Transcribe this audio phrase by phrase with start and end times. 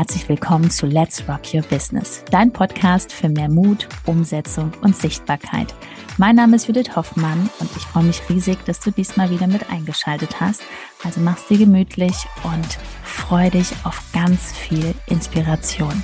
[0.00, 5.74] herzlich willkommen zu Let's Rock Your Business, dein Podcast für mehr Mut, Umsetzung und Sichtbarkeit.
[6.16, 9.68] Mein Name ist Judith Hoffmann und ich freue mich riesig, dass du diesmal wieder mit
[9.68, 10.62] eingeschaltet hast.
[11.04, 12.14] Also mach's dir gemütlich
[12.44, 16.02] und freu dich auf ganz viel Inspiration.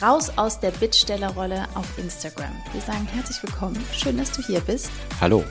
[0.00, 2.52] Raus aus der Bittstellerrolle auf Instagram.
[2.72, 3.76] Wir sagen herzlich willkommen.
[3.92, 4.90] Schön, dass du hier bist.
[5.20, 5.44] Hallo.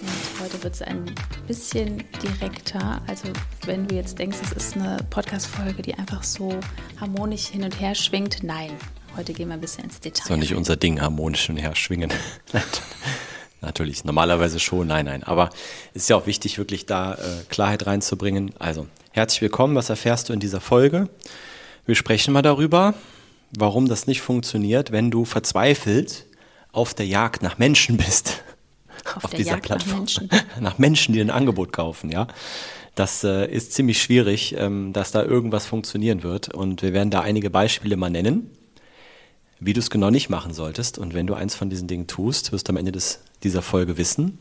[0.00, 1.04] Und heute wird es ein
[1.46, 3.02] bisschen direkter.
[3.06, 3.28] Also
[3.64, 6.58] wenn du jetzt denkst, es ist eine Podcast-Folge, die einfach so
[7.00, 8.70] harmonisch hin und her schwingt, nein.
[9.16, 10.18] Heute gehen wir ein bisschen ins Detail.
[10.18, 12.12] Das ist doch nicht unser Ding, harmonisch hin und her schwingen.
[13.60, 15.24] Natürlich, normalerweise schon, nein, nein.
[15.24, 15.50] Aber
[15.94, 17.18] es ist ja auch wichtig, wirklich da äh,
[17.48, 18.52] Klarheit reinzubringen.
[18.60, 21.08] Also, herzlich willkommen, was erfährst du in dieser Folge?
[21.84, 22.94] Wir sprechen mal darüber,
[23.50, 26.26] warum das nicht funktioniert, wenn du verzweifelt
[26.70, 28.42] auf der Jagd nach Menschen bist
[29.18, 29.90] auf, auf dieser Jagd Plattform.
[29.90, 30.30] Nach Menschen.
[30.60, 32.26] nach Menschen, die ein Angebot kaufen, ja.
[32.94, 36.52] Das äh, ist ziemlich schwierig, ähm, dass da irgendwas funktionieren wird.
[36.52, 38.50] Und wir werden da einige Beispiele mal nennen,
[39.60, 40.98] wie du es genau nicht machen solltest.
[40.98, 43.98] Und wenn du eins von diesen Dingen tust, wirst du am Ende des, dieser Folge
[43.98, 44.38] wissen,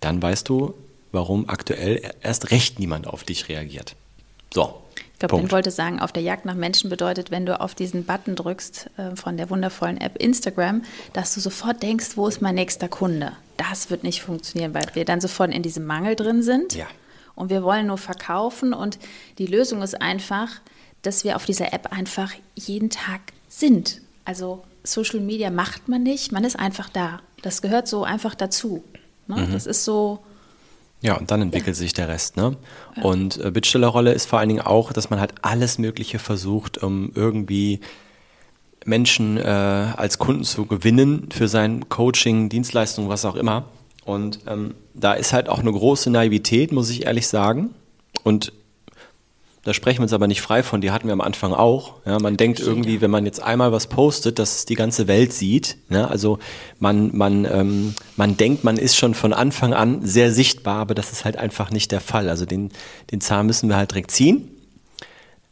[0.00, 0.74] dann weißt du,
[1.12, 3.96] warum aktuell erst recht niemand auf dich reagiert.
[4.52, 4.79] So,
[5.22, 8.06] ich glaube, ich wollte sagen, auf der Jagd nach Menschen bedeutet, wenn du auf diesen
[8.06, 12.54] Button drückst äh, von der wundervollen App Instagram, dass du sofort denkst, wo ist mein
[12.54, 13.32] nächster Kunde?
[13.58, 16.74] Das wird nicht funktionieren, weil wir dann sofort in diesem Mangel drin sind.
[16.74, 16.86] Ja.
[17.34, 18.72] Und wir wollen nur verkaufen.
[18.72, 18.98] Und
[19.36, 20.48] die Lösung ist einfach,
[21.02, 24.00] dass wir auf dieser App einfach jeden Tag sind.
[24.24, 27.20] Also Social Media macht man nicht, man ist einfach da.
[27.42, 28.82] Das gehört so einfach dazu.
[29.26, 29.36] Ne?
[29.36, 29.52] Mhm.
[29.52, 30.20] Das ist so
[31.00, 31.80] ja, und dann entwickelt ja.
[31.80, 32.36] sich der Rest.
[32.36, 32.56] Ne?
[32.96, 33.02] Ja.
[33.02, 37.12] Und äh, Bittstellerrolle ist vor allen Dingen auch, dass man halt alles Mögliche versucht, um
[37.14, 37.80] irgendwie
[38.84, 43.64] Menschen äh, als Kunden zu gewinnen für sein Coaching, Dienstleistung, was auch immer.
[44.04, 47.70] Und ähm, da ist halt auch eine große Naivität, muss ich ehrlich sagen.
[48.22, 48.52] Und
[49.62, 51.96] da sprechen wir uns aber nicht frei von, die hatten wir am Anfang auch.
[52.06, 55.34] Ja, man denkt irgendwie, wenn man jetzt einmal was postet, dass es die ganze Welt
[55.34, 55.76] sieht.
[55.90, 56.08] Ne?
[56.08, 56.38] Also
[56.78, 61.12] man, man, ähm, man denkt, man ist schon von Anfang an sehr sichtbar, aber das
[61.12, 62.30] ist halt einfach nicht der Fall.
[62.30, 62.70] Also den,
[63.10, 64.48] den Zahn müssen wir halt direkt ziehen.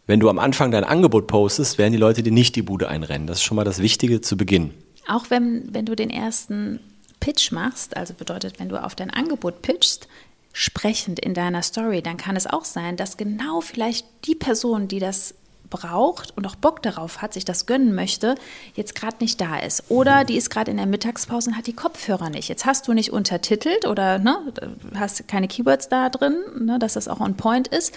[0.07, 3.27] Wenn du am Anfang dein Angebot postest, werden die Leute dir nicht die Bude einrennen.
[3.27, 4.71] Das ist schon mal das Wichtige zu Beginn.
[5.07, 6.81] Auch wenn, wenn du den ersten
[7.21, 10.09] Pitch machst, also bedeutet, wenn du auf dein Angebot pitchst,
[10.53, 14.99] sprechend in deiner Story, dann kann es auch sein, dass genau vielleicht die Person, die
[14.99, 15.35] das
[15.71, 18.37] braucht und auch Bock darauf hat, sich das gönnen möchte,
[18.75, 19.85] jetzt gerade nicht da ist.
[19.91, 22.49] Oder die ist gerade in der Mittagspause und hat die Kopfhörer nicht.
[22.49, 24.53] Jetzt hast du nicht untertitelt oder ne,
[24.95, 27.95] hast keine Keywords da drin, ne, dass das auch on point ist.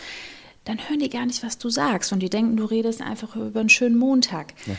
[0.66, 3.62] Dann hören die gar nicht, was du sagst und die denken, du redest einfach über
[3.62, 4.54] einen schönen Montag.
[4.66, 4.76] Ja.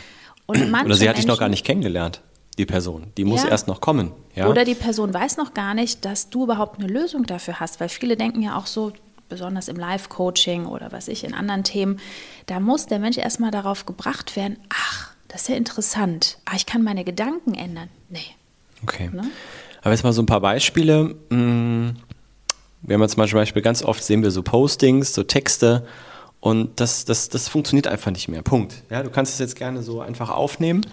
[0.47, 2.21] oder sie hat dich noch gar nicht kennengelernt
[2.57, 3.07] die Person.
[3.17, 3.49] Die muss ja.
[3.49, 4.11] erst noch kommen.
[4.35, 4.47] Ja?
[4.47, 7.89] Oder die Person weiß noch gar nicht, dass du überhaupt eine Lösung dafür hast, weil
[7.89, 8.93] viele denken ja auch so,
[9.29, 11.99] besonders im Live-Coaching oder was ich, in anderen Themen,
[12.45, 16.67] da muss der Mensch erstmal darauf gebracht werden, ach, das ist ja interessant, ach, ich
[16.67, 17.89] kann meine Gedanken ändern.
[18.09, 18.19] Nee.
[18.83, 19.09] Okay.
[19.11, 19.23] Ne?
[19.81, 21.15] Aber jetzt mal so ein paar Beispiele.
[21.31, 21.95] Hm,
[22.83, 25.87] wir haben jetzt zum Beispiel ganz oft sehen wir so Postings, so Texte
[26.39, 28.43] und das, das, das funktioniert einfach nicht mehr.
[28.43, 28.83] Punkt.
[28.91, 30.85] Ja, du kannst es jetzt gerne so einfach aufnehmen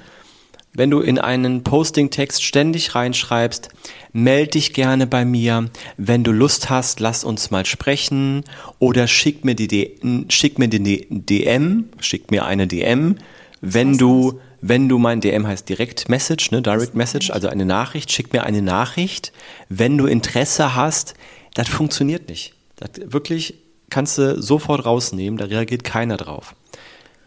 [0.73, 3.71] wenn du in einen Posting-Text ständig reinschreibst,
[4.13, 5.69] melde dich gerne bei mir.
[5.97, 8.45] Wenn du Lust hast, lass uns mal sprechen.
[8.79, 9.99] Oder schick mir die,
[10.29, 13.17] schick mir die DM, schick mir eine DM.
[13.61, 18.13] Wenn du, wenn du mein DM heißt Direct Message, ne, Direct Message, also eine Nachricht,
[18.13, 19.33] schick mir eine Nachricht.
[19.69, 21.15] Wenn du Interesse hast,
[21.55, 22.55] das funktioniert nicht.
[22.77, 23.55] Das wirklich
[23.91, 26.55] kannst du sofort rausnehmen, da reagiert keiner drauf.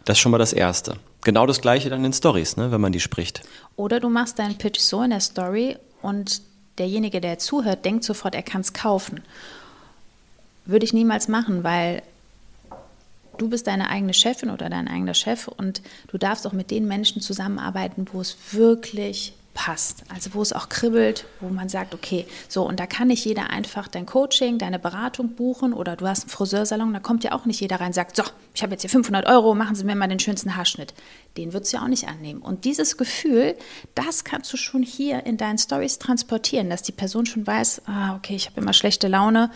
[0.06, 0.96] Das ist schon mal das Erste.
[1.24, 3.42] Genau das gleiche dann in Stories, ne, wenn man die spricht.
[3.76, 6.42] Oder du machst deinen Pitch so in der Story und
[6.78, 9.22] derjenige, der zuhört, denkt sofort, er kann es kaufen.
[10.66, 12.02] Würde ich niemals machen, weil
[13.38, 16.86] du bist deine eigene Chefin oder dein eigener Chef und du darfst auch mit den
[16.86, 20.02] Menschen zusammenarbeiten, wo es wirklich passt.
[20.12, 23.50] Also wo es auch kribbelt, wo man sagt, okay, so und da kann nicht jeder
[23.50, 27.46] einfach dein Coaching, deine Beratung buchen oder du hast einen Friseursalon, da kommt ja auch
[27.46, 29.94] nicht jeder rein und sagt, so, ich habe jetzt hier 500 Euro, machen Sie mir
[29.94, 30.92] mal den schönsten Haarschnitt.
[31.36, 32.42] Den würdest du ja auch nicht annehmen.
[32.42, 33.56] Und dieses Gefühl,
[33.94, 38.16] das kannst du schon hier in deinen Stories transportieren, dass die Person schon weiß, ah,
[38.16, 39.50] okay, ich habe immer schlechte Laune,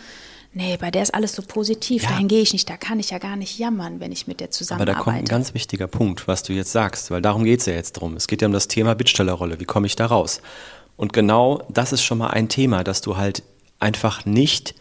[0.53, 2.09] nee, bei der ist alles so positiv, ja.
[2.09, 4.51] dahin gehe ich nicht, da kann ich ja gar nicht jammern, wenn ich mit der
[4.51, 4.97] zusammenarbeite.
[4.97, 7.65] Aber da kommt ein ganz wichtiger Punkt, was du jetzt sagst, weil darum geht es
[7.65, 8.15] ja jetzt drum.
[8.15, 10.41] Es geht ja um das Thema Bittstellerrolle, wie komme ich da raus?
[10.95, 13.43] Und genau das ist schon mal ein Thema, dass du halt
[13.79, 14.75] einfach nicht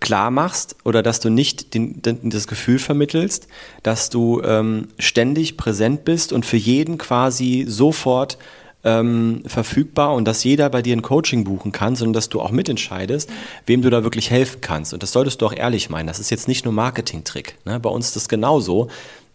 [0.00, 3.48] klar machst oder dass du nicht den, den, das Gefühl vermittelst,
[3.82, 8.38] dass du ähm, ständig präsent bist und für jeden quasi sofort
[8.86, 12.52] ähm, verfügbar und dass jeder bei dir ein Coaching buchen kann, sondern dass du auch
[12.52, 13.28] mitentscheidest,
[13.66, 14.94] wem du da wirklich helfen kannst.
[14.94, 16.06] Und das solltest du auch ehrlich meinen.
[16.06, 17.58] Das ist jetzt nicht nur Marketing-Trick.
[17.64, 17.80] Ne?
[17.80, 18.88] Bei uns ist das genauso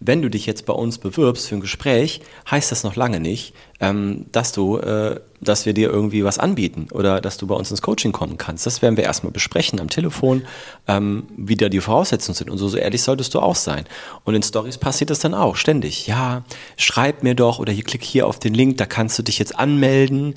[0.03, 3.53] wenn du dich jetzt bei uns bewirbst für ein Gespräch, heißt das noch lange nicht,
[3.79, 7.69] ähm, dass du, äh, dass wir dir irgendwie was anbieten oder dass du bei uns
[7.69, 8.65] ins Coaching kommen kannst.
[8.65, 10.41] Das werden wir erstmal besprechen am Telefon,
[10.87, 12.49] ähm, wie da die Voraussetzungen sind.
[12.49, 13.85] Und so, so ehrlich solltest du auch sein.
[14.23, 16.07] Und in Stories passiert das dann auch ständig.
[16.07, 16.43] Ja,
[16.77, 19.57] schreib mir doch oder hier klick hier auf den Link, da kannst du dich jetzt
[19.57, 20.33] anmelden.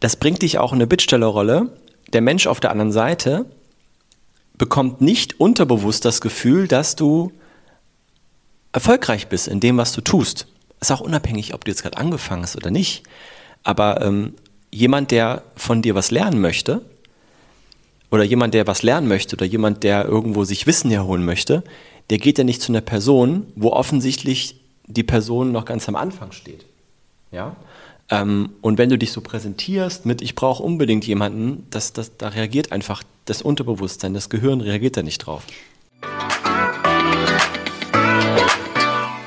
[0.00, 1.76] Das bringt dich auch in eine Bittstellerrolle.
[2.14, 3.44] Der Mensch auf der anderen Seite
[4.56, 7.30] bekommt nicht unterbewusst das Gefühl, dass du
[8.78, 10.46] erfolgreich bist in dem, was du tust.
[10.80, 13.02] Ist auch unabhängig, ob du jetzt gerade angefangen hast oder nicht.
[13.64, 14.34] Aber ähm,
[14.70, 16.82] jemand, der von dir was lernen möchte,
[18.12, 21.64] oder jemand, der was lernen möchte, oder jemand, der irgendwo sich Wissen herholen möchte,
[22.10, 26.30] der geht ja nicht zu einer Person, wo offensichtlich die Person noch ganz am Anfang
[26.30, 26.64] steht.
[27.32, 27.56] Ja?
[28.10, 32.28] Ähm, und wenn du dich so präsentierst mit, ich brauche unbedingt jemanden, das, das, da
[32.28, 35.42] reagiert einfach das Unterbewusstsein, das Gehirn reagiert da nicht drauf.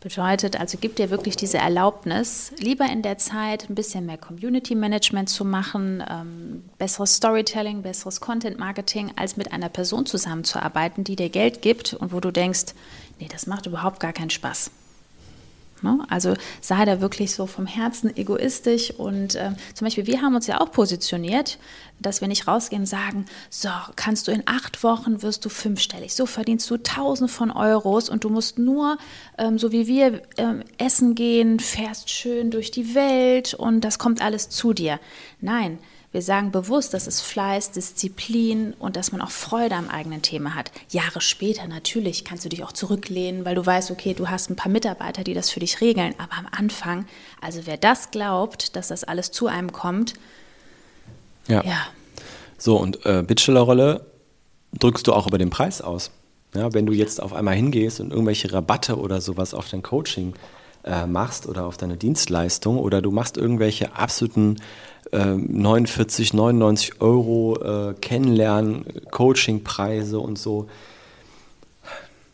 [0.00, 4.74] Bedeutet also, gibt dir wirklich diese Erlaubnis, lieber in der Zeit ein bisschen mehr Community
[4.74, 11.16] Management zu machen, ähm, besseres Storytelling, besseres Content Marketing, als mit einer Person zusammenzuarbeiten, die
[11.16, 12.74] dir Geld gibt und wo du denkst,
[13.18, 14.70] nee, das macht überhaupt gar keinen Spaß.
[15.82, 16.04] Ne?
[16.08, 20.46] Also sei da wirklich so vom Herzen egoistisch und äh, zum Beispiel wir haben uns
[20.46, 21.58] ja auch positioniert,
[22.00, 26.14] dass wir nicht rausgehen und sagen, so kannst du in acht Wochen wirst du fünfstellig,
[26.14, 28.98] so verdienst du Tausende von Euros und du musst nur,
[29.38, 34.22] ähm, so wie wir, ähm, essen gehen, fährst schön durch die Welt und das kommt
[34.22, 34.98] alles zu dir.
[35.40, 35.78] Nein,
[36.12, 40.56] wir sagen bewusst, dass es Fleiß, Disziplin und dass man auch Freude am eigenen Thema
[40.56, 40.72] hat.
[40.88, 44.56] Jahre später natürlich kannst du dich auch zurücklehnen, weil du weißt, okay, du hast ein
[44.56, 46.14] paar Mitarbeiter, die das für dich regeln.
[46.18, 47.06] Aber am Anfang,
[47.40, 50.14] also wer das glaubt, dass das alles zu einem kommt,
[51.46, 51.64] ja.
[51.64, 51.86] ja.
[52.58, 54.06] So, und äh, Bittstellerrolle
[54.78, 56.10] drückst du auch über den Preis aus.
[56.54, 60.34] Ja, wenn du jetzt auf einmal hingehst und irgendwelche Rabatte oder sowas auf dein Coaching
[60.84, 64.56] äh, machst oder auf deine Dienstleistung oder du machst irgendwelche absoluten
[65.12, 70.68] äh, 49, 99 Euro äh, Kennenlernen, Coachingpreise und so.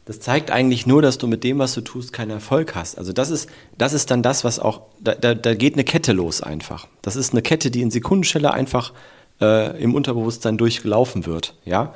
[0.04, 2.96] Das zeigt eigentlich nur, dass du mit dem, was du tust, keinen Erfolg hast.
[2.96, 6.12] Also das ist, das ist dann das, was auch, da, da, da geht eine Kette
[6.12, 6.86] los einfach.
[7.02, 8.92] Das ist eine Kette, die in Sekundenschelle einfach
[9.40, 11.54] äh, im Unterbewusstsein durchgelaufen wird.
[11.64, 11.92] Ja?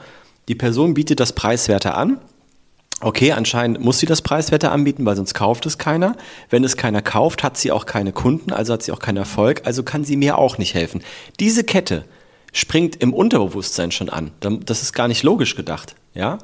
[0.49, 2.19] Die Person bietet das Preiswerte an
[3.03, 6.17] Okay, anscheinend muss sie das preiswerter anbieten, weil sonst kauft es keiner.
[6.51, 9.63] Wenn es keiner kauft, hat sie auch keine Kunden, also hat sie auch keinen Erfolg,
[9.65, 11.03] also kann sie mir auch nicht helfen.
[11.41, 12.05] Diese Kette
[12.53, 14.33] springt im Unterbewusstsein schon an.
[14.41, 16.39] Das ist gar nicht logisch gedacht, ja?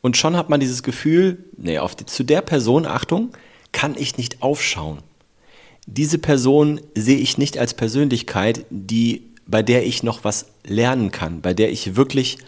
[0.00, 3.30] Und schon hat man dieses Gefühl, nee, auf die, zu der Person, Achtung,
[3.72, 5.00] kann ich nicht aufschauen.
[5.86, 11.42] Diese Person sehe ich nicht als Persönlichkeit, die, bei der ich noch was lernen kann,
[11.42, 12.38] bei der ich wirklich,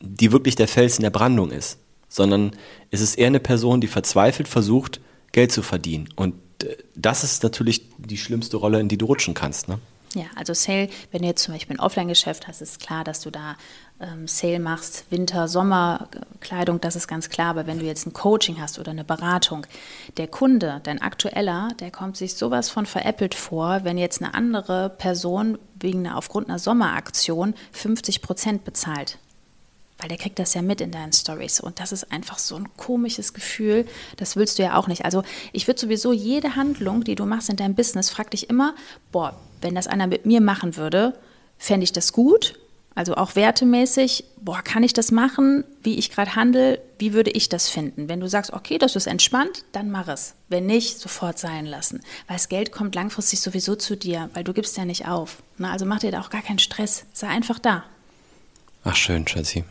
[0.00, 1.78] die wirklich der Fels in der Brandung ist
[2.14, 2.52] sondern
[2.92, 5.00] es ist eher eine Person, die verzweifelt versucht,
[5.32, 6.08] Geld zu verdienen.
[6.14, 9.66] Und äh, das ist natürlich die schlimmste Rolle, in die du rutschen kannst.
[9.66, 9.80] Ne?
[10.14, 13.30] Ja, also Sale, wenn du jetzt zum Beispiel ein Offline-Geschäft hast, ist klar, dass du
[13.30, 13.56] da
[14.00, 17.48] ähm, Sale machst, Winter, Sommerkleidung, das ist ganz klar.
[17.48, 19.66] Aber wenn du jetzt ein Coaching hast oder eine Beratung,
[20.16, 24.88] der Kunde, dein aktueller, der kommt sich sowas von veräppelt vor, wenn jetzt eine andere
[24.88, 29.18] Person wegen einer, aufgrund einer Sommeraktion 50 Prozent bezahlt
[30.04, 32.68] weil der kriegt das ja mit in deinen Stories und das ist einfach so ein
[32.76, 33.86] komisches Gefühl,
[34.18, 35.06] das willst du ja auch nicht.
[35.06, 35.22] Also
[35.54, 38.74] ich würde sowieso jede Handlung, die du machst in deinem Business, frag dich immer,
[39.12, 41.18] boah, wenn das einer mit mir machen würde,
[41.56, 42.58] fände ich das gut?
[42.94, 47.48] Also auch wertemäßig, boah, kann ich das machen, wie ich gerade handle, wie würde ich
[47.48, 48.06] das finden?
[48.06, 50.34] Wenn du sagst, okay, das ist entspannt, dann mach es.
[50.50, 52.02] Wenn nicht, sofort sein lassen.
[52.26, 55.38] Weil das Geld kommt langfristig sowieso zu dir, weil du gibst ja nicht auf.
[55.56, 57.06] Na, also mach dir da auch gar keinen Stress.
[57.14, 57.84] Sei einfach da.
[58.84, 59.64] Ach schön, Schatzi.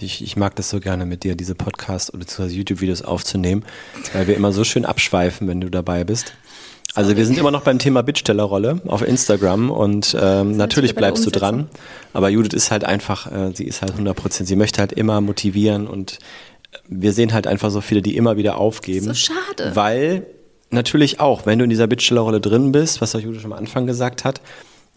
[0.00, 3.64] Ich, ich mag das so gerne mit dir, diese Podcasts oder YouTube-Videos aufzunehmen,
[4.12, 6.34] weil wir immer so schön abschweifen, wenn du dabei bist.
[6.94, 11.30] Also wir sind immer noch beim Thema Bittstellerrolle auf Instagram und ähm, natürlich bleibst du
[11.30, 11.68] dran.
[12.12, 15.20] Aber Judith ist halt einfach, äh, sie ist halt 100 Prozent, sie möchte halt immer
[15.20, 16.18] motivieren und
[16.88, 19.06] wir sehen halt einfach so viele, die immer wieder aufgeben.
[19.06, 19.72] So schade.
[19.74, 20.26] Weil
[20.70, 23.86] natürlich auch, wenn du in dieser Bittstellerrolle drin bist, was auch Judith schon am Anfang
[23.86, 24.40] gesagt hat,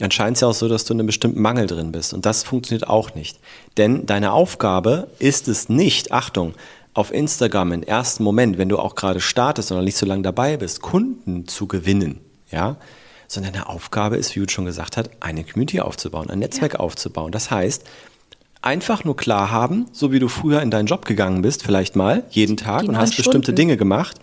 [0.02, 2.16] dann scheint es ja auch so, dass du in einem bestimmten Mangel drin bist.
[2.16, 3.40] Und das funktioniert auch nicht.
[3.78, 6.56] Denn deine Aufgabe ist es nicht, Achtung,
[6.96, 10.58] auf Instagram im ersten Moment, wenn du auch gerade startest oder nicht so lange dabei
[10.58, 12.20] bist, Kunden zu gewinnen,
[12.52, 12.78] ja,
[13.28, 16.80] sondern deine Aufgabe ist, wie Jude schon gesagt hat, eine Community aufzubauen, ein Netzwerk ja.
[16.80, 17.32] aufzubauen.
[17.32, 17.84] Das heißt,
[18.64, 22.24] einfach nur klar haben, so wie du früher in deinen Job gegangen bist, vielleicht mal,
[22.32, 23.24] jeden Tag Die und hast Stunden.
[23.28, 24.18] bestimmte Dinge gemacht,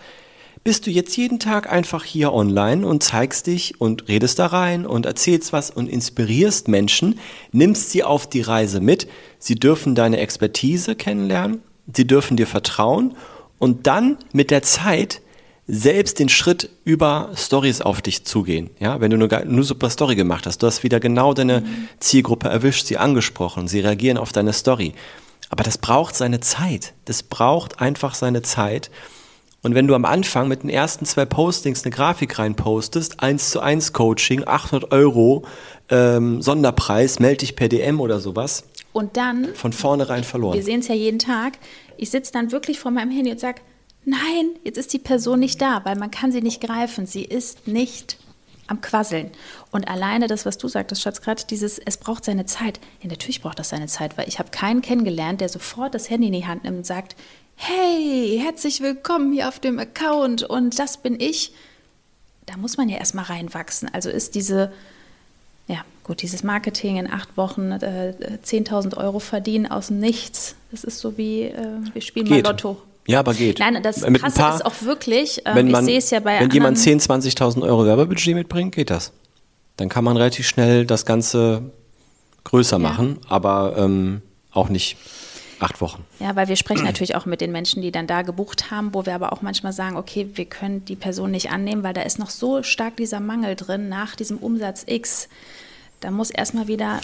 [0.65, 4.87] bist du jetzt jeden Tag einfach hier online und zeigst dich und redest da rein
[4.87, 7.19] und erzählst was und inspirierst Menschen,
[7.53, 9.09] nimmst sie auf die Reise mit.
[9.39, 11.63] Sie dürfen deine Expertise kennenlernen,
[11.93, 13.15] sie dürfen dir vertrauen
[13.59, 15.21] und dann mit der Zeit
[15.67, 18.71] selbst den Schritt über Stories auf dich zugehen.
[18.81, 21.63] Ja, wenn du nur, nur super Story gemacht hast, du hast wieder genau deine.
[22.01, 24.95] Zielgruppe erwischt, sie angesprochen, sie reagieren auf deine Story.
[25.51, 26.95] Aber das braucht seine Zeit.
[27.05, 28.91] Das braucht einfach seine Zeit.
[29.63, 33.61] Und wenn du am Anfang mit den ersten zwei Postings eine Grafik reinpostest, 1 zu
[33.61, 35.45] 1 Coaching, 800 Euro,
[35.89, 38.65] ähm, Sonderpreis, melde dich per DM oder sowas.
[38.93, 39.55] Und dann.
[39.55, 40.55] Von vornherein verloren.
[40.55, 41.59] Wir sehen es ja jeden Tag.
[41.97, 43.61] Ich sitze dann wirklich vor meinem Handy und sage,
[44.05, 47.07] nein, jetzt ist die Person nicht da, weil man kann sie nicht greifen.
[47.07, 48.19] Sie ist nicht
[48.69, 49.31] am Quasseln.
[49.73, 52.81] Und alleine das, was du sagtest, Schatz, gerade dieses, es braucht seine Zeit.
[53.03, 56.29] Ja, natürlich braucht das seine Zeit, weil ich habe keinen kennengelernt, der sofort das Handy
[56.29, 57.17] in die Hand nimmt und sagt,
[57.57, 61.53] hey, herzlich willkommen hier auf dem Account und das bin ich.
[62.47, 63.91] Da muss man ja erstmal reinwachsen.
[63.93, 64.73] Also ist diese,
[65.67, 70.55] ja, gut, dieses Marketing in acht Wochen äh, 10.000 Euro verdienen aus dem Nichts.
[70.71, 72.45] Das ist so wie, äh, wir spielen Geht.
[72.45, 72.81] mal Lotto.
[73.09, 73.59] Ja, aber geht.
[73.59, 76.21] Nein, das Mit Krasse paar, ist auch wirklich, ähm, wenn man, ich sehe es ja
[76.21, 79.13] bei Wenn jemand 10.000, 20.000 Euro Werbebudget mitbringt, geht das.
[79.77, 81.73] Dann kann man relativ schnell das Ganze
[82.45, 82.79] größer ja.
[82.79, 84.23] machen, aber ähm,
[84.53, 84.99] auch nicht
[85.61, 86.05] Acht Wochen.
[86.21, 89.07] Ja, weil wir sprechen natürlich auch mit den Menschen, die dann da gebucht haben, wo
[89.07, 92.19] wir aber auch manchmal sagen, okay, wir können die Person nicht annehmen, weil da ist
[92.19, 95.29] noch so stark dieser Mangel drin nach diesem Umsatz X.
[95.99, 97.01] Da muss erstmal wieder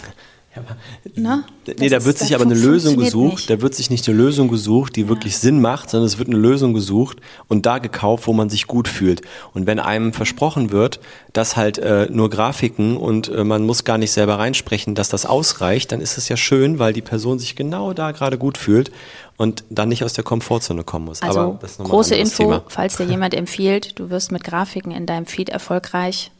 [0.55, 0.77] ja, aber,
[1.15, 1.43] ne?
[1.79, 3.35] Nee, da wird sich aber eine Lösung gesucht.
[3.35, 3.49] Nicht.
[3.49, 5.07] Da wird sich nicht eine Lösung gesucht, die ja.
[5.09, 8.67] wirklich Sinn macht, sondern es wird eine Lösung gesucht und da gekauft, wo man sich
[8.67, 9.21] gut fühlt.
[9.53, 10.99] Und wenn einem versprochen wird,
[11.33, 15.25] dass halt äh, nur Grafiken und äh, man muss gar nicht selber reinsprechen, dass das
[15.25, 18.91] ausreicht, dann ist es ja schön, weil die Person sich genau da gerade gut fühlt
[19.37, 21.21] und dann nicht aus der Komfortzone kommen muss.
[21.21, 22.63] Also große Info, Thema.
[22.67, 26.31] falls dir jemand empfiehlt, du wirst mit Grafiken in deinem Feed erfolgreich,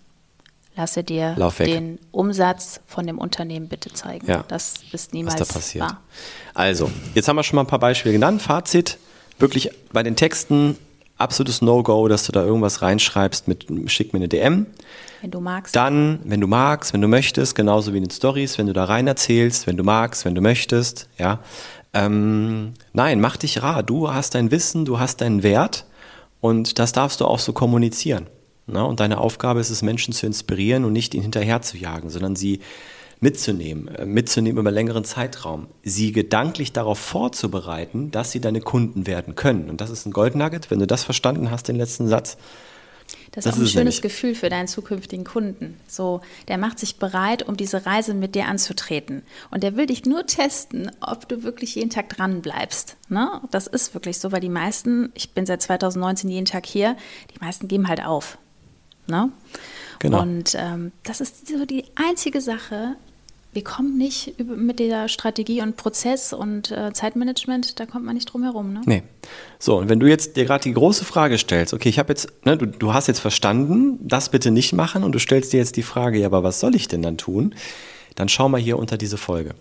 [0.75, 4.27] lasse dir den Umsatz von dem Unternehmen bitte zeigen.
[4.27, 5.83] Ja, das ist niemals was da passiert.
[5.83, 6.01] wahr.
[6.53, 8.41] Also, jetzt haben wir schon mal ein paar Beispiele genannt.
[8.41, 8.97] Fazit,
[9.39, 10.77] wirklich bei den Texten
[11.17, 14.65] absolutes No-Go, dass du da irgendwas reinschreibst mit schick mir eine DM.
[15.21, 15.75] Wenn du magst.
[15.75, 18.85] Dann, wenn du magst, wenn du möchtest, genauso wie in den Stories, wenn du da
[18.85, 21.39] rein erzählst, wenn du magst, wenn du möchtest, ja.
[21.93, 23.81] Ähm, nein, mach dich rar.
[23.81, 25.85] Du hast dein Wissen, du hast deinen Wert
[26.41, 28.27] und das darfst du auch so kommunizieren.
[28.67, 32.09] Na, und deine Aufgabe ist es, Menschen zu inspirieren und nicht ihnen hinterher zu jagen,
[32.09, 32.61] sondern sie
[33.19, 39.35] mitzunehmen, äh, mitzunehmen über längeren Zeitraum, sie gedanklich darauf vorzubereiten, dass sie deine Kunden werden
[39.35, 39.69] können.
[39.69, 42.37] Und das ist ein Goldnugget, wenn du das verstanden hast, den letzten Satz.
[43.31, 44.01] Das, das ist auch ein schönes nämlich.
[44.01, 45.79] Gefühl für deinen zukünftigen Kunden.
[45.87, 49.23] So, der macht sich bereit, um diese Reise mit dir anzutreten.
[49.51, 52.95] Und der will dich nur testen, ob du wirklich jeden Tag dran bleibst.
[53.09, 53.41] Ne?
[53.51, 56.95] Das ist wirklich so, weil die meisten, ich bin seit 2019 jeden Tag hier,
[57.33, 58.37] die meisten geben halt auf.
[59.07, 59.31] Ne?
[59.99, 60.21] Genau.
[60.21, 62.95] Und ähm, das ist so die einzige Sache,
[63.55, 68.25] wir kommen nicht mit der Strategie und Prozess und äh, Zeitmanagement, da kommt man nicht
[68.25, 68.73] drum herum.
[68.73, 68.81] Ne?
[68.85, 69.03] Nee.
[69.59, 72.27] So, und wenn du jetzt dir gerade die große Frage stellst, okay, ich habe jetzt,
[72.45, 75.77] ne, du, du hast jetzt verstanden, das bitte nicht machen und du stellst dir jetzt
[75.77, 77.55] die Frage, ja, aber was soll ich denn dann tun?
[78.15, 79.55] Dann schau mal hier unter diese Folge.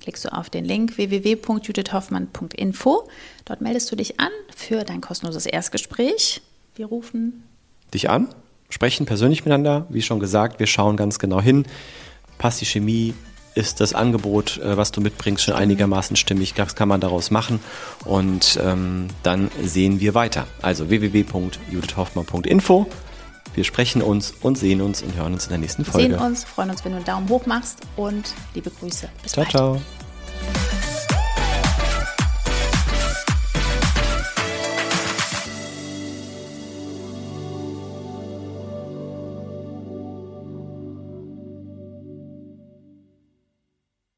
[0.00, 3.08] Klickst du auf den Link www.judithhoffmann.info.
[3.44, 6.42] Dort meldest du dich an für dein kostenloses Erstgespräch.
[6.74, 7.44] Wir rufen
[7.94, 8.34] dich an
[8.68, 9.86] sprechen persönlich miteinander.
[9.88, 11.66] Wie schon gesagt, wir schauen ganz genau hin.
[12.38, 13.14] Passt die Chemie?
[13.54, 16.54] Ist das Angebot, äh, was du mitbringst, schon einigermaßen stimmig?
[16.56, 17.58] Was kann man daraus machen?
[18.04, 20.46] Und ähm, dann sehen wir weiter.
[20.62, 22.86] Also www.judithhoffmann.info.
[23.54, 26.10] Wir sprechen uns und sehen uns und hören uns in der nächsten Folge.
[26.10, 29.08] Wir sehen uns, freuen uns, wenn du einen Daumen hoch machst und liebe Grüße.
[29.22, 29.50] Bis ciao, bald.
[29.50, 29.97] Ciao, ciao.